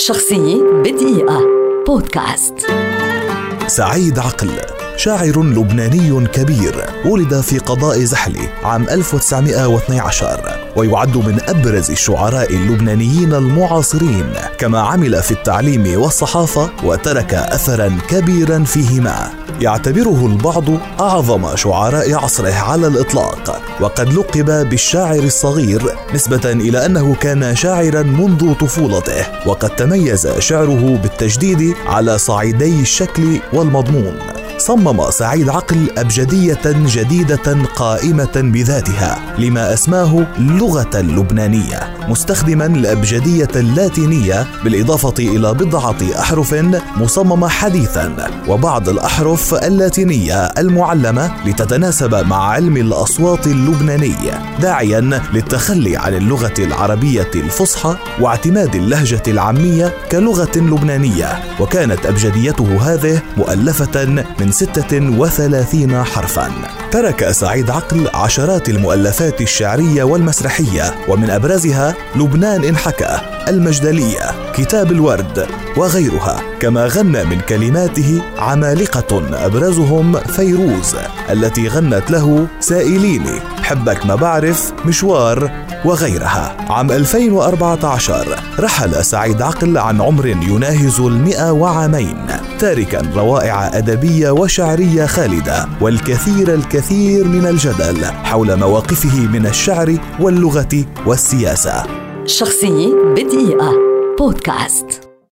شخصية 0.00 0.62
بدقيقة. 0.84 1.40
بودكاست. 1.86 2.54
سعيد 3.66 4.18
عقل 4.18 4.50
شاعر 4.96 5.42
لبناني 5.42 6.26
كبير 6.26 6.84
ولد 7.04 7.40
في 7.40 7.58
قضاء 7.58 7.98
زحلي 7.98 8.48
عام 8.64 8.88
1912 8.88 10.40
ويعد 10.76 11.16
من 11.16 11.38
أبرز 11.48 11.90
الشعراء 11.90 12.54
اللبنانيين 12.54 13.34
المعاصرين 13.34 14.32
كما 14.58 14.80
عمل 14.80 15.22
في 15.22 15.30
التعليم 15.30 16.00
والصحافة 16.00 16.70
وترك 16.84 17.34
اثرا 17.34 17.98
كبيرا 18.08 18.64
فيهما. 18.64 19.30
يعتبره 19.60 20.26
البعض 20.26 20.64
أعظم 21.00 21.56
شعراء 21.56 22.14
عصره 22.14 22.54
على 22.54 22.86
الإطلاق. 22.86 23.62
وقد 23.80 24.12
لقب 24.12 24.68
بالشاعر 24.68 25.18
الصغير 25.18 25.82
نسبة 26.14 26.52
إلى 26.52 26.86
أنه 26.86 27.14
كان 27.14 27.56
شاعرا 27.56 28.02
منذ 28.02 28.54
طفولته 28.54 29.26
وقد 29.46 29.70
تميز 29.76 30.28
شعره 30.38 30.98
بالتجديد 31.02 31.74
على 31.86 32.18
صعيدي 32.18 32.80
الشكل 32.80 33.40
والمضمون. 33.52 34.18
صمم 34.58 35.10
سعيد 35.10 35.48
عقل 35.48 35.90
أبجدية 35.98 36.60
جديدة 36.66 37.62
قائمة 37.76 38.32
بذاتها 38.36 39.18
لما 39.38 39.72
أسماه 39.72 40.26
اللغة 40.38 40.90
اللبنانية 40.94 41.99
مستخدما 42.08 42.66
الأبجدية 42.66 43.48
اللاتينية 43.56 44.46
بالإضافة 44.64 45.14
إلى 45.18 45.54
بضعة 45.54 45.96
أحرف 46.18 46.54
مصممة 46.96 47.48
حديثا 47.48 48.16
وبعض 48.48 48.88
الأحرف 48.88 49.54
اللاتينية 49.54 50.44
المعلمة 50.44 51.32
لتتناسب 51.46 52.14
مع 52.14 52.50
علم 52.50 52.76
الأصوات 52.76 53.46
اللبناني 53.46 54.14
داعيا 54.60 55.00
للتخلي 55.32 55.96
عن 55.96 56.14
اللغة 56.14 56.54
العربية 56.58 57.30
الفصحى 57.34 57.96
واعتماد 58.20 58.74
اللهجة 58.74 59.22
العامية 59.28 59.94
كلغة 60.12 60.50
لبنانية. 60.56 61.38
وكانت 61.60 62.06
أبجديته 62.06 62.94
هذه 62.94 63.22
مؤلفة 63.36 64.04
من 64.04 64.50
من 64.50 64.52
36 64.52 66.04
حرفا. 66.04 66.50
ترك 66.90 67.30
سعيد 67.30 67.70
عقل 67.70 68.08
عشرات 68.14 68.68
المؤلفات 68.68 69.40
الشعرية 69.40 70.02
والمسرحية 70.02 70.94
ومن 71.08 71.30
أبرزها 71.30 71.89
لبنان 72.16 72.64
انحكى 72.64 73.18
المجدلية 73.48 74.52
كتاب 74.54 74.92
الورد 74.92 75.46
وغيرها. 75.76 76.40
كما 76.60 76.86
غنى 76.86 77.24
من 77.24 77.40
كلماته 77.40 78.22
عمالقة 78.38 79.46
أبرزهم 79.46 80.12
فيروز 80.12 80.96
التي 81.30 81.68
غنت 81.68 82.10
له 82.10 82.46
سائليني. 82.60 83.40
حبك 83.62 84.06
ما 84.06 84.14
بعرف 84.14 84.72
مشوار 84.86 85.50
وغيرها. 85.84 86.56
عام 86.68 86.90
2014 86.90 88.40
رحل 88.58 89.04
سعيد 89.04 89.42
عقل 89.42 89.78
عن 89.78 90.00
عمر 90.00 90.26
يناهز 90.26 91.00
المئة 91.00 91.50
وعامين 91.50 92.26
تاركا 92.58 93.02
روائع 93.16 93.78
أدبية 93.78 94.30
وشعرية 94.30 95.06
خالدة 95.06 95.66
والكثير 95.80 96.54
الكثير 96.54 97.28
من 97.28 97.46
الجدل 97.46 98.04
حول 98.04 98.56
مواقفه 98.56 99.20
من 99.20 99.46
الشعر 99.46 99.98
واللغة 100.20 100.84
والسياسة. 101.06 101.84
شخصية 102.26 102.94
بدقيقة. 103.16 103.72
بودكاست. 104.18 105.09